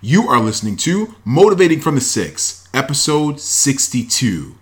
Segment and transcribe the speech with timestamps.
[0.00, 4.54] You are listening to Motivating from the Six, episode 62.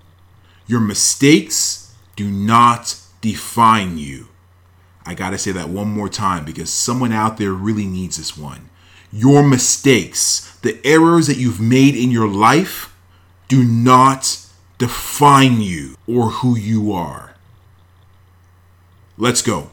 [0.67, 4.29] Your mistakes do not define you.
[5.05, 8.71] I gotta say that one more time because someone out there really needs this one.
[9.13, 12.97] Your mistakes, the errors that you've made in your life,
[13.47, 14.39] do not
[14.79, 17.35] define you or who you are.
[19.19, 19.71] Let's go.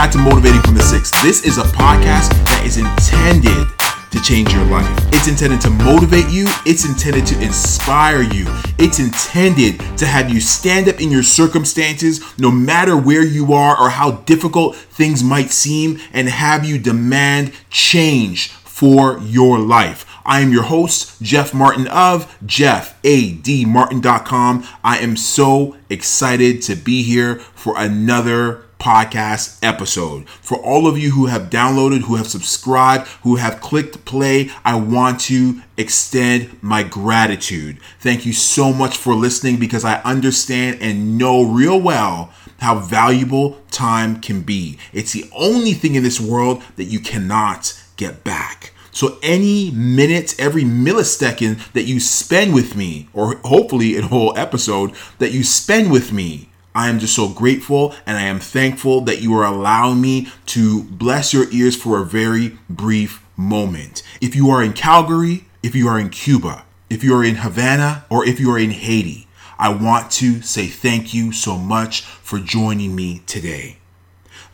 [0.00, 1.10] Back to Motivating from the Six.
[1.22, 3.68] This is a podcast that is intended
[4.10, 4.88] to change your life.
[5.12, 8.46] It's intended to motivate you, it's intended to inspire you,
[8.78, 13.78] it's intended to have you stand up in your circumstances, no matter where you are
[13.78, 20.06] or how difficult things might seem, and have you demand change for your life.
[20.24, 24.66] I am your host, Jeff Martin of JeffADMartin.com.
[24.82, 30.28] I am so excited to be here for another podcast episode.
[30.28, 34.74] For all of you who have downloaded, who have subscribed, who have clicked play, I
[34.76, 37.78] want to extend my gratitude.
[38.00, 43.60] Thank you so much for listening because I understand and know real well how valuable
[43.70, 44.78] time can be.
[44.92, 48.72] It's the only thing in this world that you cannot get back.
[48.92, 54.92] So any minute, every millisecond that you spend with me, or hopefully a whole episode
[55.18, 56.49] that you spend with me,
[56.80, 60.84] I am just so grateful and I am thankful that you are allowing me to
[60.84, 64.02] bless your ears for a very brief moment.
[64.22, 68.06] If you are in Calgary, if you are in Cuba, if you are in Havana,
[68.08, 69.28] or if you are in Haiti,
[69.58, 73.76] I want to say thank you so much for joining me today.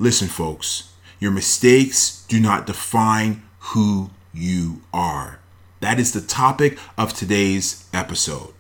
[0.01, 5.39] Listen, folks, your mistakes do not define who you are.
[5.79, 8.56] That is the topic of today's episode.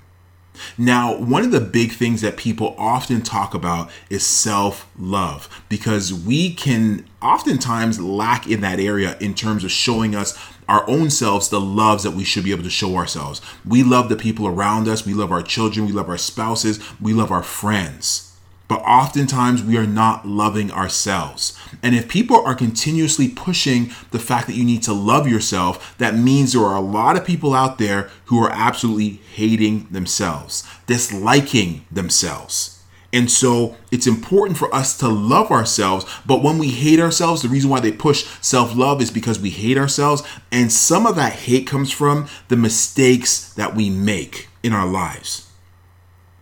[0.78, 6.12] Now, one of the big things that people often talk about is self love because
[6.12, 11.48] we can oftentimes lack in that area in terms of showing us our own selves
[11.48, 13.40] the loves that we should be able to show ourselves.
[13.64, 17.12] We love the people around us, we love our children, we love our spouses, we
[17.12, 18.26] love our friends.
[18.68, 21.56] But oftentimes we are not loving ourselves.
[21.82, 26.16] And if people are continuously pushing the fact that you need to love yourself, that
[26.16, 31.86] means there are a lot of people out there who are absolutely hating themselves, disliking
[31.90, 32.72] themselves.
[33.12, 36.04] And so it's important for us to love ourselves.
[36.27, 39.50] But when we hate ourselves, the reason why they push self love is because we
[39.50, 40.22] hate ourselves.
[40.50, 45.45] And some of that hate comes from the mistakes that we make in our lives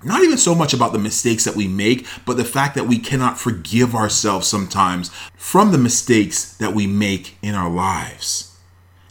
[0.05, 2.99] not even so much about the mistakes that we make, but the fact that we
[2.99, 8.55] cannot forgive ourselves sometimes from the mistakes that we make in our lives.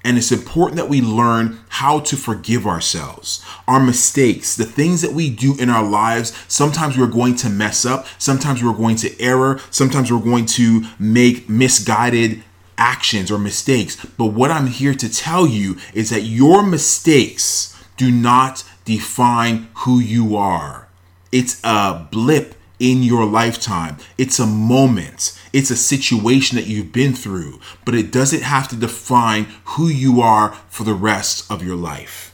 [0.05, 3.43] And it's important that we learn how to forgive ourselves.
[3.67, 7.85] Our mistakes, the things that we do in our lives, sometimes we're going to mess
[7.85, 12.43] up, sometimes we're going to error, sometimes we're going to make misguided
[12.77, 14.05] actions or mistakes.
[14.17, 19.99] But what I'm here to tell you is that your mistakes do not define who
[19.99, 20.87] you are.
[21.31, 23.97] It's a blip in your lifetime.
[24.17, 25.39] It's a moment.
[25.53, 30.21] It's a situation that you've been through, but it doesn't have to define who you
[30.21, 32.32] are for the rest of your life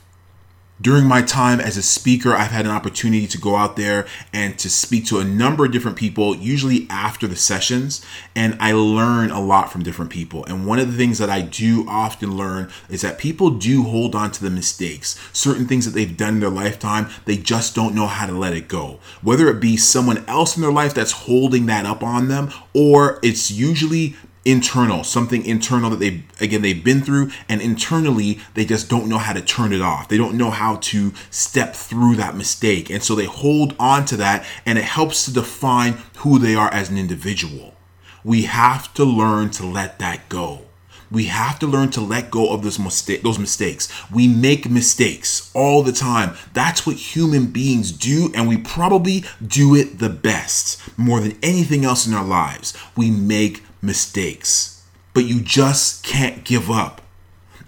[0.81, 4.57] during my time as a speaker, I've had an opportunity to go out there and
[4.59, 9.29] to speak to a number of different people, usually after the sessions, and I learn
[9.31, 10.45] a lot from different people.
[10.45, 14.15] And one of the things that I do often learn is that people do hold
[14.15, 17.95] on to the mistakes, certain things that they've done in their lifetime, they just don't
[17.95, 18.99] know how to let it go.
[19.21, 23.19] Whether it be someone else in their life that's holding that up on them, or
[23.21, 24.15] it's usually
[24.45, 29.17] internal, something internal that they again they've been through and internally they just don't know
[29.17, 30.07] how to turn it off.
[30.07, 32.89] They don't know how to step through that mistake.
[32.89, 36.71] And so they hold on to that and it helps to define who they are
[36.73, 37.75] as an individual.
[38.23, 40.65] We have to learn to let that go.
[41.11, 43.89] We have to learn to let go of those, mistake, those mistakes.
[44.11, 46.35] We make mistakes all the time.
[46.53, 51.83] That's what human beings do, and we probably do it the best more than anything
[51.83, 52.77] else in our lives.
[52.95, 54.83] We make mistakes,
[55.13, 57.01] but you just can't give up.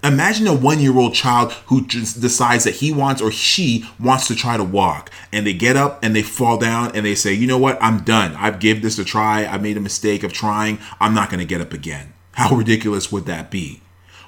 [0.04, 4.34] Imagine a one year old child who decides that he wants or she wants to
[4.34, 7.46] try to walk and they get up and they fall down and they say, you
[7.46, 8.34] know what, I'm done.
[8.34, 9.46] I've gave this a try.
[9.46, 10.80] I made a mistake of trying.
[10.98, 12.14] I'm not going to get up again.
[12.32, 13.80] How ridiculous would that be?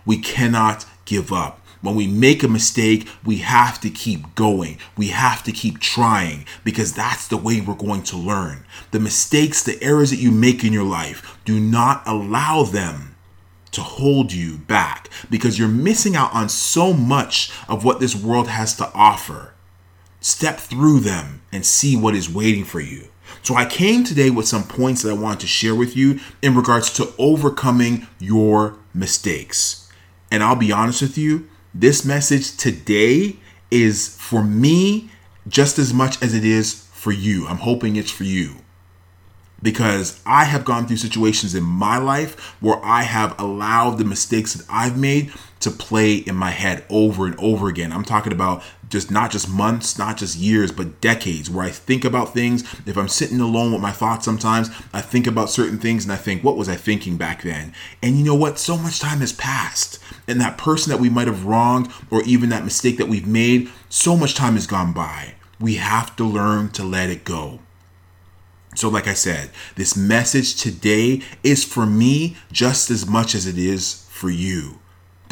[0.06, 1.60] We cannot give up.
[1.84, 4.78] When we make a mistake, we have to keep going.
[4.96, 8.64] We have to keep trying because that's the way we're going to learn.
[8.90, 13.16] The mistakes, the errors that you make in your life, do not allow them
[13.72, 18.48] to hold you back because you're missing out on so much of what this world
[18.48, 19.52] has to offer.
[20.20, 23.08] Step through them and see what is waiting for you.
[23.42, 26.54] So, I came today with some points that I wanted to share with you in
[26.54, 29.90] regards to overcoming your mistakes.
[30.30, 33.36] And I'll be honest with you, this message today
[33.70, 35.10] is for me
[35.48, 37.46] just as much as it is for you.
[37.46, 38.56] I'm hoping it's for you
[39.60, 44.54] because I have gone through situations in my life where I have allowed the mistakes
[44.54, 47.90] that I've made to play in my head over and over again.
[47.92, 48.62] I'm talking about
[48.94, 52.62] just not just months, not just years, but decades where I think about things.
[52.86, 56.16] If I'm sitting alone with my thoughts sometimes, I think about certain things and I
[56.16, 57.74] think, what was I thinking back then?
[58.04, 58.60] And you know what?
[58.60, 59.98] So much time has passed.
[60.28, 63.68] And that person that we might have wronged or even that mistake that we've made,
[63.88, 65.34] so much time has gone by.
[65.58, 67.58] We have to learn to let it go.
[68.76, 73.58] So, like I said, this message today is for me just as much as it
[73.58, 74.78] is for you.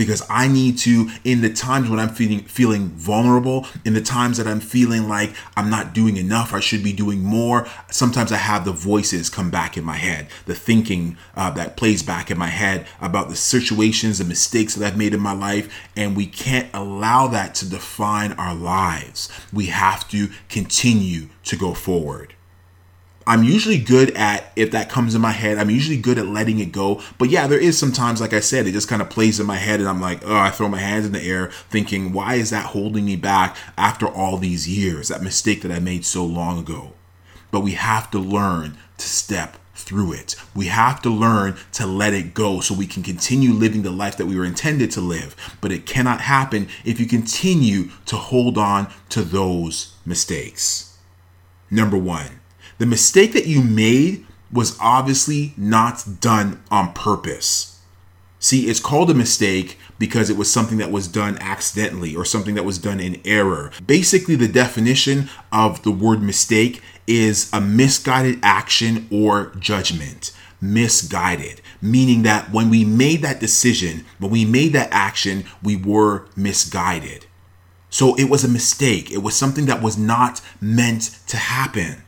[0.04, 4.36] Because I need to, in the times when I'm feeling feeling vulnerable, in the times
[4.38, 7.66] that I'm feeling like I'm not doing enough, I should be doing more.
[7.90, 12.02] Sometimes I have the voices come back in my head, the thinking uh, that plays
[12.02, 15.72] back in my head about the situations, the mistakes that I've made in my life,
[15.96, 19.30] and we can't allow that to define our lives.
[19.52, 22.34] We have to continue to go forward.
[23.26, 25.58] I'm usually good at if that comes in my head.
[25.58, 27.00] I'm usually good at letting it go.
[27.18, 29.56] But yeah, there is sometimes, like I said, it just kind of plays in my
[29.56, 32.50] head, and I'm like, oh, I throw my hands in the air, thinking, why is
[32.50, 35.08] that holding me back after all these years?
[35.08, 36.92] That mistake that I made so long ago.
[37.50, 40.36] But we have to learn to step through it.
[40.54, 44.16] We have to learn to let it go so we can continue living the life
[44.16, 45.34] that we were intended to live.
[45.60, 50.96] But it cannot happen if you continue to hold on to those mistakes.
[51.70, 52.40] Number one
[52.82, 57.80] the mistake that you made was obviously not done on purpose.
[58.40, 62.56] See, it's called a mistake because it was something that was done accidentally or something
[62.56, 63.70] that was done in error.
[63.86, 70.32] Basically, the definition of the word mistake is a misguided action or judgment.
[70.60, 76.26] Misguided, meaning that when we made that decision, when we made that action, we were
[76.34, 77.26] misguided.
[77.90, 79.12] So it was a mistake.
[79.12, 82.02] It was something that was not meant to happen.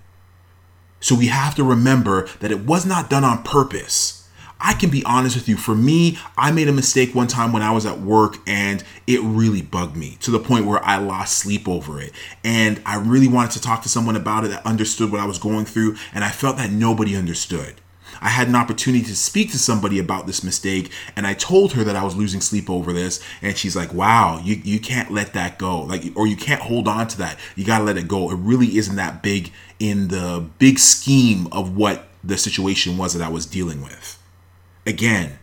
[1.04, 4.26] So we have to remember that it was not done on purpose.
[4.58, 5.58] I can be honest with you.
[5.58, 9.20] For me, I made a mistake one time when I was at work and it
[9.20, 12.14] really bugged me to the point where I lost sleep over it.
[12.42, 15.38] And I really wanted to talk to someone about it that understood what I was
[15.38, 15.96] going through.
[16.14, 17.82] And I felt that nobody understood.
[18.20, 21.84] I had an opportunity to speak to somebody about this mistake, and I told her
[21.84, 25.32] that I was losing sleep over this, and she's like, "Wow, you you can't let
[25.34, 27.38] that go, like, or you can't hold on to that.
[27.56, 28.30] You gotta let it go.
[28.30, 33.22] It really isn't that big in the big scheme of what the situation was that
[33.22, 34.18] I was dealing with."
[34.86, 35.38] Again,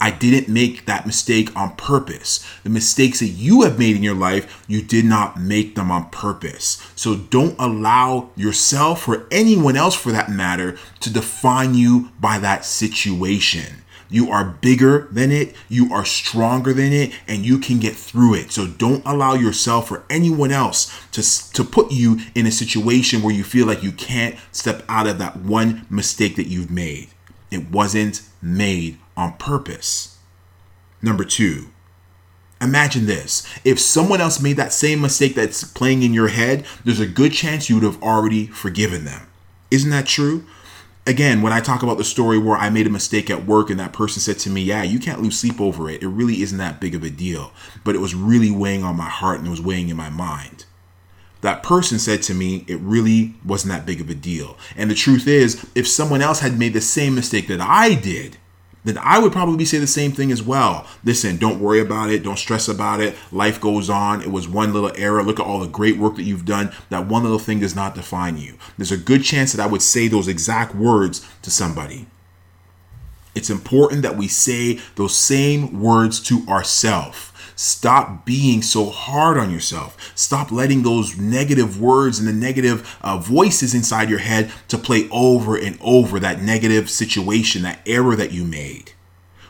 [0.00, 2.46] I didn't make that mistake on purpose.
[2.62, 6.10] The mistakes that you have made in your life, you did not make them on
[6.10, 6.80] purpose.
[6.94, 12.64] So don't allow yourself or anyone else for that matter to define you by that
[12.64, 13.82] situation.
[14.10, 18.34] You are bigger than it, you are stronger than it, and you can get through
[18.34, 18.52] it.
[18.52, 23.34] So don't allow yourself or anyone else to, to put you in a situation where
[23.34, 27.08] you feel like you can't step out of that one mistake that you've made.
[27.50, 30.16] It wasn't made on purpose.
[31.02, 31.68] Number two,
[32.60, 33.46] imagine this.
[33.64, 37.32] If someone else made that same mistake that's playing in your head, there's a good
[37.32, 39.28] chance you would have already forgiven them.
[39.70, 40.44] Isn't that true?
[41.06, 43.80] Again, when I talk about the story where I made a mistake at work and
[43.80, 46.02] that person said to me, Yeah, you can't lose sleep over it.
[46.02, 47.52] It really isn't that big of a deal.
[47.82, 50.64] But it was really weighing on my heart and it was weighing in my mind
[51.40, 54.58] that person said to me it really wasn't that big of a deal.
[54.76, 58.36] And the truth is, if someone else had made the same mistake that I did,
[58.84, 60.86] then I would probably say the same thing as well.
[61.04, 62.22] Listen, don't worry about it.
[62.22, 63.16] Don't stress about it.
[63.32, 64.22] Life goes on.
[64.22, 65.22] It was one little error.
[65.22, 66.72] Look at all the great work that you've done.
[66.88, 68.54] That one little thing does not define you.
[68.76, 72.06] There's a good chance that I would say those exact words to somebody.
[73.34, 77.27] It's important that we say those same words to ourselves.
[77.58, 80.12] Stop being so hard on yourself.
[80.14, 85.08] Stop letting those negative words and the negative uh, voices inside your head to play
[85.10, 88.92] over and over that negative situation, that error that you made.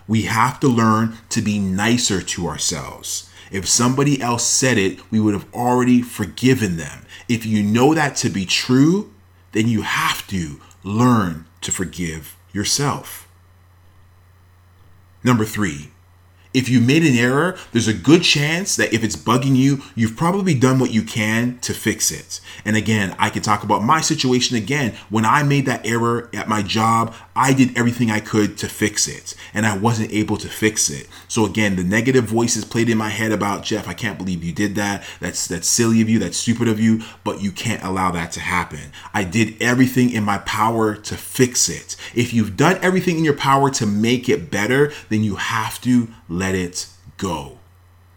[0.06, 3.28] We have to learn to be nicer to ourselves.
[3.50, 7.04] If somebody else said it, we would have already forgiven them.
[7.28, 9.12] If you know that to be true,
[9.52, 13.28] then you have to learn to forgive yourself.
[15.22, 15.90] Number three,
[16.55, 20.17] If you made an error, there's a good chance that if it's bugging you, you've
[20.17, 22.40] probably done what you can to fix it.
[22.64, 24.95] And again, I can talk about my situation again.
[25.11, 29.07] When I made that error at my job, I did everything I could to fix
[29.07, 31.07] it, and I wasn't able to fix it.
[31.28, 34.52] So again, the negative voices played in my head about Jeff, I can't believe you
[34.52, 35.05] did that.
[35.21, 38.40] That's that's silly of you, that's stupid of you, but you can't allow that to
[38.40, 38.93] happen.
[39.14, 41.95] I did everything in my power to fix it.
[42.14, 46.09] If you've done everything in your power to make it better, then you have to
[46.28, 47.58] let it go.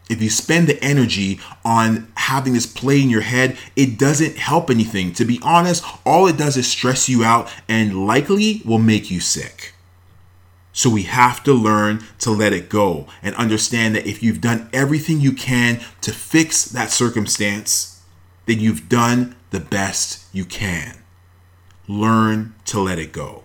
[0.10, 4.70] If you spend the energy on having this play in your head, it doesn't help
[4.70, 5.13] anything.
[5.13, 9.22] To be honest, all it does is stress you out and likely will make you
[9.22, 9.74] sick.
[10.74, 14.70] So we have to learn to let it go and understand that if you've done
[14.74, 18.01] everything you can to fix that circumstance,
[18.46, 20.98] then you've done the best you can.
[21.88, 23.44] Learn to let it go.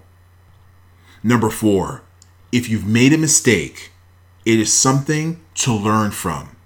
[1.22, 2.02] Number four,
[2.52, 3.92] if you've made a mistake,
[4.46, 6.56] it is something to learn from.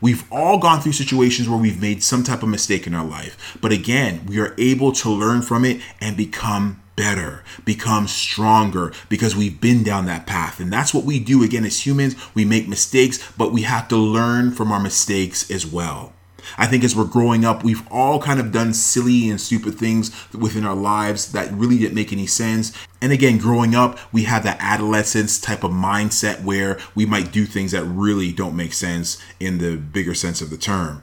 [0.00, 3.58] We've all gone through situations where we've made some type of mistake in our life.
[3.60, 9.36] But again, we are able to learn from it and become better, become stronger because
[9.36, 10.60] we've been down that path.
[10.60, 12.14] And that's what we do again as humans.
[12.34, 16.13] We make mistakes, but we have to learn from our mistakes as well.
[16.58, 20.10] I think as we're growing up, we've all kind of done silly and stupid things
[20.32, 22.72] within our lives that really didn't make any sense.
[23.00, 27.46] And again, growing up, we have that adolescence type of mindset where we might do
[27.46, 31.02] things that really don't make sense in the bigger sense of the term.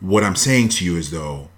[0.00, 1.48] What I'm saying to you is though,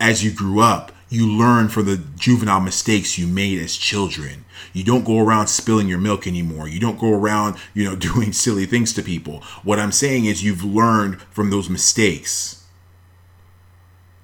[0.00, 4.44] as you grew up, you learn from the juvenile mistakes you made as children.
[4.72, 6.66] You don't go around spilling your milk anymore.
[6.66, 9.40] You don't go around, you know, doing silly things to people.
[9.62, 12.64] What I'm saying is you've learned from those mistakes.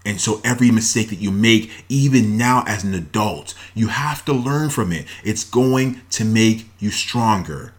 [0.05, 4.33] And so every mistake that you make, even now as an adult, you have to
[4.33, 5.07] learn from it.
[5.23, 7.75] It's going to make you stronger.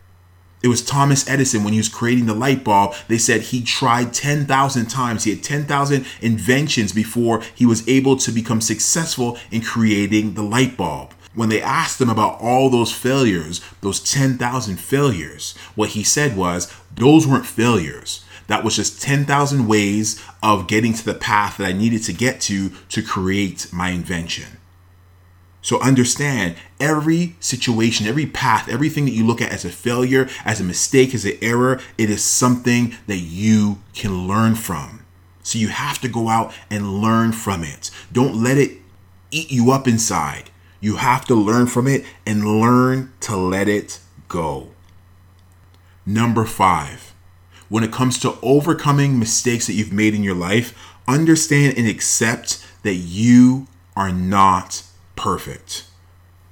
[0.63, 2.93] It was Thomas Edison when he was creating the light bulb.
[3.07, 5.23] They said he tried 10,000 times.
[5.23, 10.77] He had 10,000 inventions before he was able to become successful in creating the light
[10.77, 11.13] bulb.
[11.33, 16.71] When they asked him about all those failures, those 10,000 failures, what he said was,
[16.93, 18.23] those weren't failures.
[18.47, 22.41] That was just 10,000 ways of getting to the path that I needed to get
[22.41, 24.57] to to create my invention.
[25.61, 30.59] So understand every situation, every path, everything that you look at as a failure, as
[30.59, 35.05] a mistake, as an error, it is something that you can learn from.
[35.43, 37.91] So you have to go out and learn from it.
[38.11, 38.79] Don't let it
[39.29, 40.49] eat you up inside.
[40.79, 44.69] You have to learn from it and learn to let it go.
[46.05, 47.13] Number five,
[47.69, 50.75] when it comes to overcoming mistakes that you've made in your life,
[51.07, 54.83] understand and accept that you are not
[55.21, 55.85] perfect.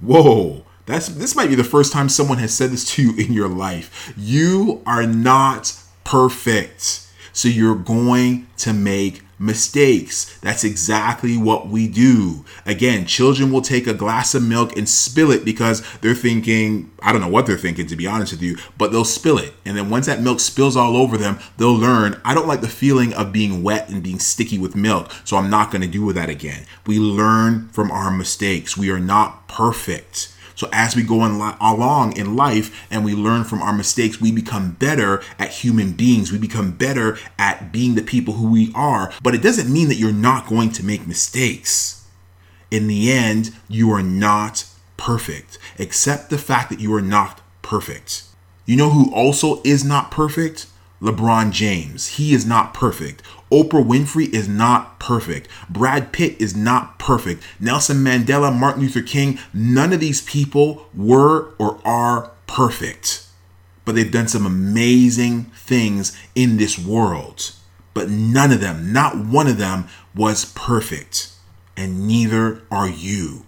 [0.00, 3.32] Whoa, that's this might be the first time someone has said this to you in
[3.32, 4.14] your life.
[4.16, 7.08] You are not perfect.
[7.32, 10.38] So you're going to make mistakes.
[10.40, 12.44] That's exactly what we do.
[12.66, 17.10] Again, children will take a glass of milk and spill it because they're thinking, I
[17.10, 19.54] don't know what they're thinking to be honest with you, but they'll spill it.
[19.64, 22.68] And then once that milk spills all over them, they'll learn, I don't like the
[22.68, 26.12] feeling of being wet and being sticky with milk, so I'm not going to do
[26.12, 26.66] that again.
[26.86, 28.76] We learn from our mistakes.
[28.76, 30.34] We are not perfect.
[30.60, 34.30] So as we go li- along in life and we learn from our mistakes, we
[34.30, 36.30] become better at human beings.
[36.30, 39.10] We become better at being the people who we are.
[39.22, 42.06] But it doesn't mean that you're not going to make mistakes.
[42.70, 44.66] In the end, you are not
[44.98, 45.56] perfect.
[45.78, 48.24] Accept the fact that you are not perfect.
[48.66, 50.66] You know who also is not perfect?
[51.00, 52.18] LeBron James.
[52.18, 53.22] He is not perfect.
[53.50, 55.48] Oprah Winfrey is not perfect.
[55.68, 57.42] Brad Pitt is not perfect.
[57.58, 63.26] Nelson Mandela, Martin Luther King, none of these people were or are perfect.
[63.84, 67.52] But they've done some amazing things in this world.
[67.92, 71.30] But none of them, not one of them, was perfect.
[71.76, 73.46] And neither are you.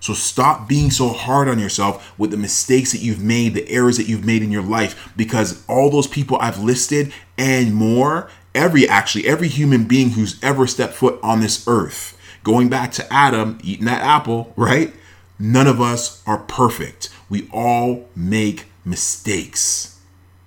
[0.00, 3.96] So stop being so hard on yourself with the mistakes that you've made, the errors
[3.96, 8.88] that you've made in your life, because all those people I've listed and more, every
[8.88, 13.58] actually, every human being who's ever stepped foot on this earth, going back to Adam
[13.62, 14.92] eating that apple, right?
[15.38, 17.10] None of us are perfect.
[17.28, 19.98] We all make mistakes.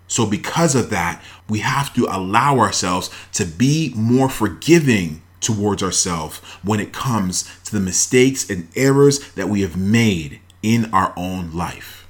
[0.07, 6.37] So, because of that, we have to allow ourselves to be more forgiving towards ourselves
[6.63, 11.51] when it comes to the mistakes and errors that we have made in our own
[11.53, 12.07] life.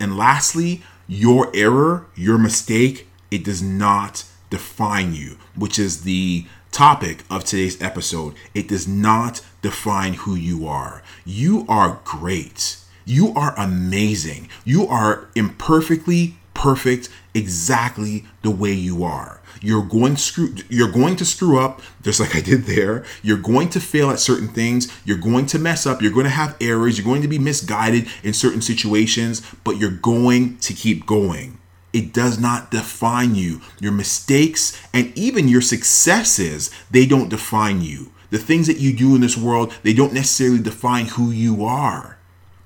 [0.00, 7.22] And lastly, your error, your mistake, it does not define you, which is the topic
[7.30, 8.34] of today's episode.
[8.54, 11.02] It does not define who you are.
[11.26, 12.78] You are great.
[13.04, 14.48] You are amazing.
[14.64, 19.42] You are imperfectly perfect exactly the way you are.
[19.60, 23.04] You're going screw you're going to screw up just like I did there.
[23.22, 24.90] You're going to fail at certain things.
[25.04, 26.00] You're going to mess up.
[26.00, 26.96] You're going to have errors.
[26.96, 31.58] You're going to be misguided in certain situations, but you're going to keep going.
[31.96, 33.62] It does not define you.
[33.80, 38.12] Your mistakes and even your successes, they don't define you.
[38.28, 42.18] The things that you do in this world, they don't necessarily define who you are.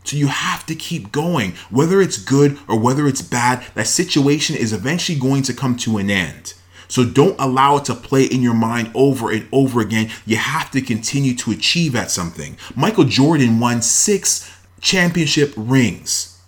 [0.03, 1.53] So you have to keep going.
[1.71, 5.99] Whether it's good or whether it's bad, that situation is eventually going to come to
[5.99, 6.55] an end.
[6.89, 10.11] So don't allow it to play in your mind over and over again.
[10.27, 12.57] You have to continue to achieve at something.
[12.75, 16.40] Michael Jordan won six championship rings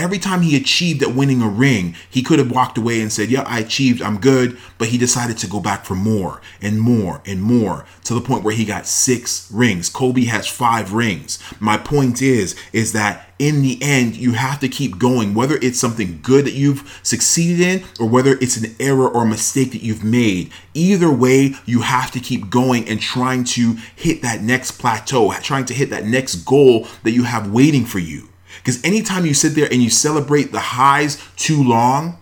[0.00, 3.30] every time he achieved at winning a ring, he could have walked away and said,
[3.30, 4.58] Yeah, I achieved, I'm good.
[4.78, 8.42] But he decided to go back for more and more and more to the point
[8.42, 9.90] where he got six rings.
[9.90, 11.38] Kobe has five rings.
[11.60, 15.78] My point is, is that in the end, you have to keep going, whether it's
[15.78, 20.04] something good that you've succeeded in or whether it's an error or mistake that you've
[20.04, 20.50] made.
[20.74, 25.64] Either way, you have to keep going and trying to hit that next plateau, trying
[25.66, 28.29] to hit that next goal that you have waiting for you.
[28.62, 32.18] Because anytime you sit there and you celebrate the highs too long,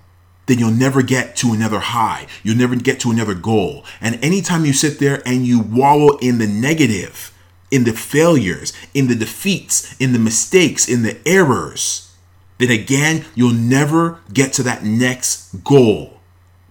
[0.47, 2.26] then you'll never get to another high.
[2.42, 3.85] You'll never get to another goal.
[4.00, 7.33] And anytime you sit there and you wallow in the negative,
[7.71, 12.14] in the failures, in the defeats, in the mistakes, in the errors,
[12.57, 16.18] then again, you'll never get to that next goal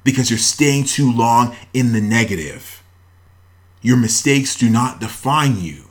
[0.04, 2.82] because you're staying too long in the negative.
[3.82, 5.87] Your mistakes do not define you.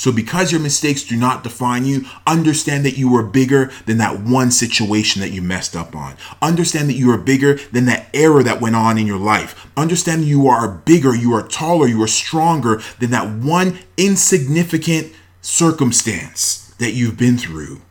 [0.00, 4.22] So, because your mistakes do not define you, understand that you are bigger than that
[4.22, 6.16] one situation that you messed up on.
[6.40, 9.70] Understand that you are bigger than that error that went on in your life.
[9.76, 16.74] Understand you are bigger, you are taller, you are stronger than that one insignificant circumstance
[16.78, 17.82] that you've been through.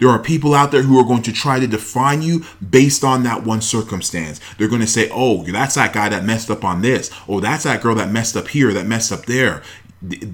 [0.00, 3.22] There are people out there who are going to try to define you based on
[3.22, 4.40] that one circumstance.
[4.58, 7.10] They're going to say, oh, that's that guy that messed up on this.
[7.26, 9.62] Oh, that's that girl that messed up here, that messed up there.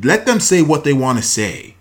[0.03, 1.77] Let them say what they want to say.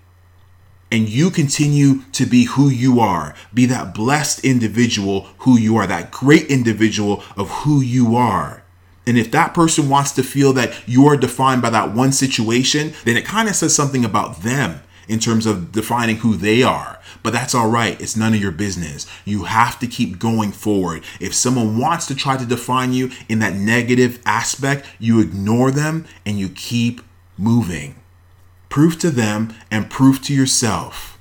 [0.91, 3.36] And you continue to be who you are.
[3.53, 8.63] Be that blessed individual who you are, that great individual of who you are.
[9.05, 12.93] And if that person wants to feel that you are defined by that one situation,
[13.06, 16.99] then it kind of says something about them in terms of defining who they are.
[17.23, 17.99] But that's all right.
[17.99, 19.08] It's none of your business.
[19.25, 21.04] You have to keep going forward.
[21.19, 26.06] If someone wants to try to define you in that negative aspect, you ignore them
[26.25, 27.02] and you keep
[27.39, 27.95] moving.
[28.69, 31.17] Prove to them and prove to yourself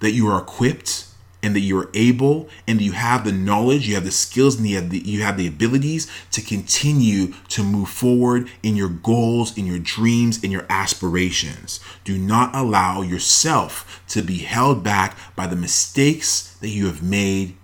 [0.00, 1.06] that you are equipped
[1.44, 4.66] and that you are able and you have the knowledge, you have the skills, and
[4.66, 9.56] you have the, you have the abilities to continue to move forward in your goals,
[9.56, 11.80] in your dreams, in your aspirations.
[12.02, 17.56] Do not allow yourself to be held back by the mistakes that you have made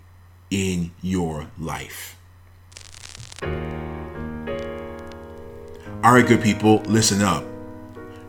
[0.51, 2.19] in your life.
[6.03, 7.50] All right, good people, listen up.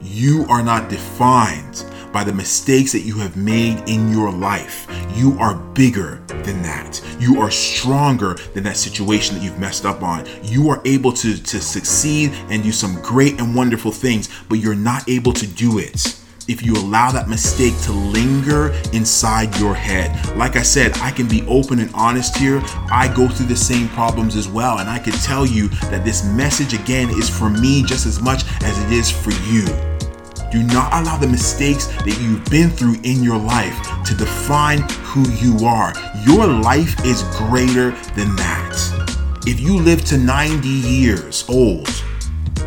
[0.02, 4.88] You are not defined by the mistakes that you have made in your life.
[5.16, 7.02] You are bigger than that.
[7.20, 10.28] You are stronger than that situation that you've messed up on.
[10.44, 14.76] You are able to, to succeed and do some great and wonderful things, but you're
[14.76, 20.36] not able to do it if you allow that mistake to linger inside your head.
[20.36, 22.62] Like I said, I can be open and honest here.
[22.92, 24.80] I go through the same problems as well.
[24.80, 28.44] And I can tell you that this message, again, is for me just as much
[28.64, 29.91] as it is for you.
[30.52, 35.28] Do not allow the mistakes that you've been through in your life to define who
[35.30, 35.94] you are.
[36.26, 39.42] Your life is greater than that.
[39.48, 41.88] If you live to 90 years old,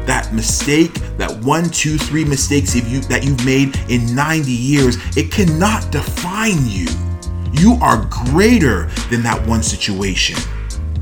[0.06, 5.30] that mistake, that one, two, three mistakes you, that you've made in 90 years, it
[5.30, 6.86] cannot define you.
[7.52, 10.36] You are greater than that one situation.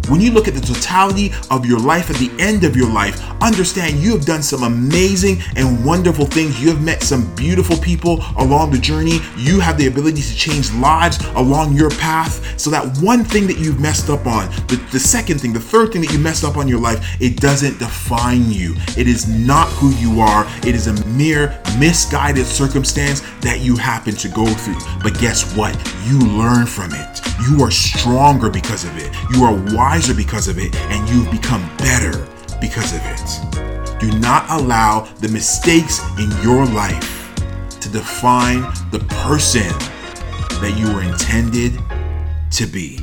[0.09, 3.23] When you look at the totality of your life at the end of your life,
[3.41, 6.61] understand you have done some amazing and wonderful things.
[6.63, 9.21] You have met some beautiful people along the journey.
[9.37, 12.61] You have the ability to change lives along your path.
[12.61, 15.93] So that one thing that you've messed up on, the, the second thing, the third
[15.93, 18.75] thing that you messed up on your life, it doesn't define you.
[18.97, 20.47] It is not who you are.
[20.67, 24.79] It is a mere misguided circumstance that you happen to go through.
[25.03, 25.75] But guess what?
[26.05, 27.21] You learn from it.
[27.49, 29.13] You are stronger because of it.
[29.35, 29.55] You are
[29.93, 30.75] wiser because of it.
[30.75, 32.27] And you've become better
[32.63, 34.01] because of it.
[34.01, 37.35] Do not allow the mistakes in your life
[37.79, 39.69] to define the person
[40.63, 41.79] that you were intended
[42.53, 43.01] to be.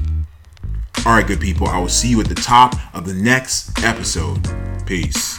[1.06, 4.40] All right, good people, I will see you at the top of the next episode.
[4.88, 5.38] Peace.